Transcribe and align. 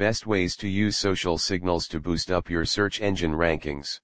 Best 0.00 0.26
ways 0.26 0.56
to 0.56 0.66
use 0.66 0.96
social 0.96 1.36
signals 1.36 1.86
to 1.88 2.00
boost 2.00 2.30
up 2.30 2.48
your 2.48 2.64
search 2.64 3.02
engine 3.02 3.34
rankings. 3.34 4.00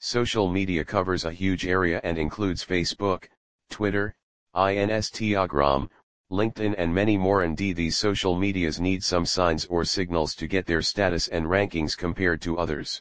Social 0.00 0.50
media 0.50 0.84
covers 0.84 1.24
a 1.24 1.30
huge 1.30 1.64
area 1.64 2.00
and 2.02 2.18
includes 2.18 2.64
Facebook, 2.64 3.26
Twitter, 3.70 4.16
Instagram, 4.56 5.88
LinkedIn 6.32 6.74
and 6.76 6.92
many 6.92 7.16
more 7.16 7.44
indeed 7.44 7.76
these 7.76 7.96
social 7.96 8.36
medias 8.36 8.80
need 8.80 9.04
some 9.04 9.24
signs 9.24 9.66
or 9.66 9.84
signals 9.84 10.34
to 10.34 10.48
get 10.48 10.66
their 10.66 10.82
status 10.82 11.28
and 11.28 11.46
rankings 11.46 11.96
compared 11.96 12.42
to 12.42 12.58
others. 12.58 13.00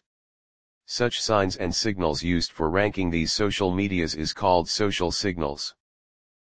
Such 0.86 1.20
signs 1.20 1.58
and 1.58 1.74
signals 1.74 2.22
used 2.22 2.52
for 2.52 2.70
ranking 2.70 3.10
these 3.10 3.34
social 3.34 3.74
medias 3.74 4.14
is 4.14 4.34
called 4.34 4.70
social 4.70 5.12
signals. 5.12 5.74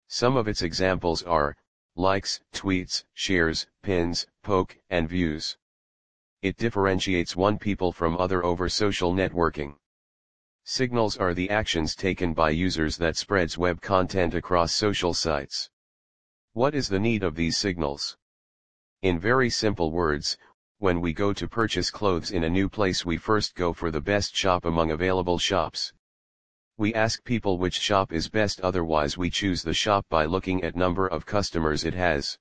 Some 0.07 0.37
of 0.37 0.47
its 0.47 0.63
examples 0.63 1.21
are, 1.21 1.55
likes, 1.95 2.39
tweets, 2.53 3.03
shares, 3.13 3.67
pins, 3.81 4.25
poke, 4.43 4.77
and 4.89 5.09
views. 5.09 5.57
It 6.41 6.57
differentiates 6.57 7.35
one 7.35 7.57
people 7.57 7.91
from 7.91 8.17
other 8.17 8.43
over 8.43 8.69
social 8.69 9.13
networking. 9.13 9.75
Signals 10.63 11.17
are 11.17 11.33
the 11.33 11.49
actions 11.49 11.95
taken 11.95 12.33
by 12.33 12.51
users 12.51 12.97
that 12.97 13.17
spreads 13.17 13.57
web 13.57 13.81
content 13.81 14.33
across 14.33 14.73
social 14.73 15.13
sites. 15.13 15.69
What 16.53 16.75
is 16.75 16.87
the 16.87 16.99
need 16.99 17.23
of 17.23 17.35
these 17.35 17.57
signals? 17.57 18.17
In 19.01 19.19
very 19.19 19.49
simple 19.49 19.91
words, 19.91 20.37
when 20.77 20.99
we 20.99 21.13
go 21.13 21.31
to 21.33 21.47
purchase 21.47 21.91
clothes 21.91 22.31
in 22.31 22.43
a 22.43 22.49
new 22.49 22.67
place 22.67 23.05
we 23.05 23.17
first 23.17 23.53
go 23.53 23.73
for 23.73 23.91
the 23.91 24.01
best 24.01 24.35
shop 24.35 24.65
among 24.65 24.89
available 24.91 25.37
shops. 25.37 25.93
We 26.81 26.95
ask 26.95 27.23
people 27.23 27.59
which 27.59 27.79
shop 27.79 28.11
is 28.11 28.27
best 28.27 28.59
otherwise 28.61 29.15
we 29.15 29.29
choose 29.29 29.61
the 29.61 29.71
shop 29.71 30.03
by 30.09 30.25
looking 30.25 30.63
at 30.63 30.75
number 30.75 31.05
of 31.05 31.27
customers 31.27 31.83
it 31.83 31.93
has. 31.93 32.39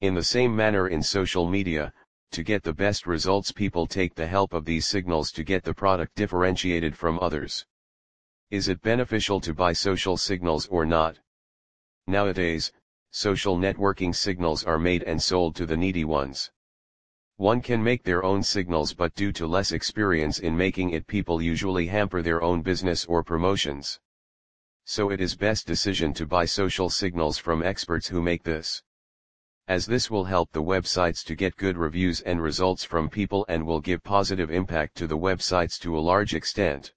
In 0.00 0.14
the 0.14 0.22
same 0.22 0.54
manner 0.54 0.86
in 0.86 1.02
social 1.02 1.44
media, 1.44 1.92
to 2.30 2.44
get 2.44 2.62
the 2.62 2.72
best 2.72 3.04
results 3.04 3.50
people 3.50 3.88
take 3.88 4.14
the 4.14 4.28
help 4.28 4.52
of 4.52 4.64
these 4.64 4.86
signals 4.86 5.32
to 5.32 5.42
get 5.42 5.64
the 5.64 5.74
product 5.74 6.14
differentiated 6.14 6.96
from 6.96 7.18
others. 7.18 7.66
Is 8.48 8.68
it 8.68 8.80
beneficial 8.80 9.40
to 9.40 9.52
buy 9.52 9.72
social 9.72 10.16
signals 10.16 10.68
or 10.68 10.86
not? 10.86 11.18
Nowadays, 12.06 12.70
social 13.10 13.58
networking 13.58 14.14
signals 14.14 14.62
are 14.62 14.78
made 14.78 15.02
and 15.02 15.20
sold 15.20 15.56
to 15.56 15.66
the 15.66 15.76
needy 15.76 16.04
ones. 16.04 16.52
One 17.38 17.60
can 17.60 17.84
make 17.84 18.02
their 18.02 18.24
own 18.24 18.42
signals 18.42 18.92
but 18.92 19.14
due 19.14 19.30
to 19.34 19.46
less 19.46 19.70
experience 19.70 20.40
in 20.40 20.56
making 20.56 20.90
it 20.90 21.06
people 21.06 21.40
usually 21.40 21.86
hamper 21.86 22.20
their 22.20 22.42
own 22.42 22.62
business 22.62 23.04
or 23.04 23.22
promotions. 23.22 24.00
So 24.84 25.10
it 25.10 25.20
is 25.20 25.36
best 25.36 25.64
decision 25.64 26.12
to 26.14 26.26
buy 26.26 26.46
social 26.46 26.90
signals 26.90 27.38
from 27.38 27.62
experts 27.62 28.08
who 28.08 28.20
make 28.20 28.42
this. 28.42 28.82
As 29.68 29.86
this 29.86 30.10
will 30.10 30.24
help 30.24 30.50
the 30.50 30.64
websites 30.64 31.22
to 31.26 31.36
get 31.36 31.54
good 31.54 31.76
reviews 31.76 32.22
and 32.22 32.42
results 32.42 32.82
from 32.82 33.08
people 33.08 33.46
and 33.48 33.64
will 33.64 33.80
give 33.80 34.02
positive 34.02 34.50
impact 34.50 34.96
to 34.96 35.06
the 35.06 35.16
websites 35.16 35.78
to 35.82 35.96
a 35.96 36.00
large 36.00 36.34
extent. 36.34 36.92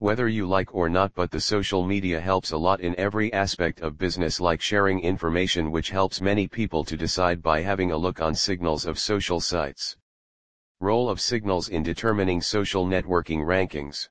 Whether 0.00 0.28
you 0.28 0.46
like 0.46 0.76
or 0.76 0.88
not 0.88 1.12
but 1.12 1.32
the 1.32 1.40
social 1.40 1.84
media 1.84 2.20
helps 2.20 2.52
a 2.52 2.56
lot 2.56 2.80
in 2.80 2.94
every 2.94 3.32
aspect 3.32 3.80
of 3.80 3.98
business 3.98 4.38
like 4.38 4.60
sharing 4.60 5.00
information 5.00 5.72
which 5.72 5.90
helps 5.90 6.20
many 6.20 6.46
people 6.46 6.84
to 6.84 6.96
decide 6.96 7.42
by 7.42 7.62
having 7.62 7.90
a 7.90 7.96
look 7.96 8.22
on 8.22 8.36
signals 8.36 8.86
of 8.86 8.96
social 8.96 9.40
sites. 9.40 9.96
Role 10.78 11.10
of 11.10 11.20
signals 11.20 11.68
in 11.68 11.82
determining 11.82 12.40
social 12.40 12.86
networking 12.86 13.44
rankings. 13.44 14.08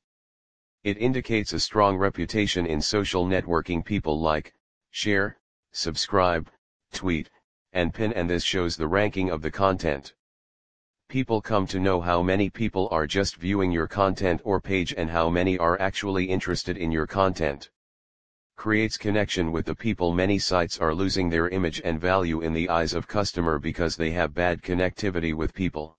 It 0.83 0.97
indicates 0.97 1.53
a 1.53 1.59
strong 1.59 1.95
reputation 1.95 2.65
in 2.65 2.81
social 2.81 3.25
networking 3.25 3.85
people 3.85 4.19
like, 4.19 4.53
share, 4.91 5.39
subscribe, 5.71 6.49
tweet, 6.91 7.29
and 7.71 7.93
pin 7.93 8.11
and 8.11 8.29
this 8.29 8.43
shows 8.43 8.75
the 8.75 8.89
ranking 8.89 9.29
of 9.29 9.41
the 9.41 9.51
content 9.51 10.13
people 11.09 11.41
come 11.41 11.65
to 11.65 11.79
know 11.79 12.01
how 12.01 12.21
many 12.21 12.49
people 12.49 12.89
are 12.91 13.07
just 13.07 13.37
viewing 13.37 13.71
your 13.71 13.87
content 13.87 14.41
or 14.43 14.59
page 14.59 14.93
and 14.97 15.09
how 15.09 15.29
many 15.29 15.57
are 15.57 15.79
actually 15.79 16.25
interested 16.25 16.75
in 16.75 16.91
your 16.91 17.07
content. 17.07 17.69
Creates 18.57 18.97
connection 18.97 19.53
with 19.53 19.65
the 19.65 19.75
people 19.75 20.13
many 20.13 20.37
sites 20.37 20.77
are 20.79 20.93
losing 20.93 21.29
their 21.29 21.47
image 21.47 21.81
and 21.85 22.01
value 22.01 22.41
in 22.41 22.51
the 22.51 22.67
eyes 22.67 22.93
of 22.93 23.07
customer 23.07 23.57
because 23.57 23.95
they 23.95 24.11
have 24.11 24.33
bad 24.33 24.61
connectivity 24.61 25.33
with 25.33 25.53
people. 25.53 25.97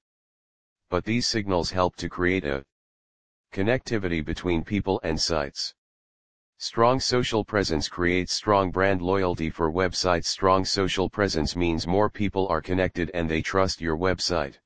But 0.91 1.05
these 1.05 1.27
signals 1.27 1.71
help 1.71 1.97
to 1.97 2.11
create 2.11 2.45
a 2.45 2.63
connectivity 3.51 4.23
between 4.23 4.63
people 4.63 5.01
and 5.05 5.19
sites. 5.19 5.73
Strong 6.59 7.01
social 7.01 7.45
presence 7.45 7.89
creates 7.89 8.35
strong 8.35 8.71
brand 8.71 9.01
loyalty 9.01 9.49
for 9.49 9.73
websites. 9.73 10.27
Strong 10.27 10.67
social 10.67 11.09
presence 11.09 11.57
means 11.57 11.87
more 11.87 12.11
people 12.11 12.47
are 12.49 12.61
connected 12.61 13.11
and 13.15 13.27
they 13.27 13.41
trust 13.41 13.81
your 13.81 13.97
website. 13.97 14.59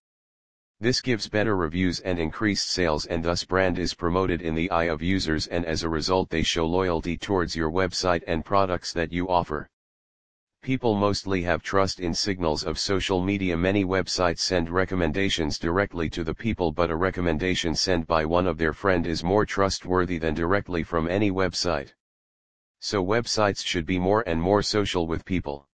This 0.82 1.00
gives 1.00 1.28
better 1.28 1.54
reviews 1.54 2.00
and 2.00 2.19
increased 2.19 2.69
sales 2.69 3.06
and 3.06 3.22
thus 3.22 3.44
brand 3.44 3.78
is 3.78 3.94
promoted 3.94 4.43
in 4.43 4.56
the 4.56 4.69
eye 4.72 4.88
of 4.91 5.00
users 5.00 5.47
and 5.47 5.65
as 5.65 5.84
a 5.84 5.88
result 5.88 6.28
they 6.28 6.43
show 6.43 6.66
loyalty 6.66 7.16
towards 7.16 7.54
your 7.54 7.70
website 7.70 8.25
and 8.26 8.44
products 8.44 8.93
that 8.93 9.12
you 9.12 9.28
offer. 9.28 9.70
People 10.60 10.97
mostly 10.97 11.43
have 11.43 11.62
trust 11.62 12.00
in 12.00 12.12
signals 12.12 12.65
of 12.65 12.81
social 12.81 13.22
media 13.22 13.56
many 13.56 13.84
websites 13.84 14.41
send 14.41 14.69
recommendations 14.70 15.56
directly 15.56 16.10
to 16.10 16.25
the 16.25 16.34
people 16.34 16.72
but 16.72 16.91
a 16.91 16.97
recommendation 16.97 17.76
sent 17.76 18.09
by 18.09 18.25
one 18.25 18.49
of 18.49 18.59
their 18.59 18.72
friend 18.72 19.06
is 19.06 19.22
more 19.22 19.47
trustworthy 19.47 20.19
than 20.19 20.34
directly 20.34 20.82
from 20.82 21.06
any 21.06 21.31
website. 21.31 21.93
So 22.81 23.04
websites 23.04 23.64
should 23.64 23.87
be 23.87 24.00
more 24.00 24.25
and 24.26 24.43
more 24.43 24.62
social 24.62 25.06
with 25.06 25.25
people. 25.25 25.69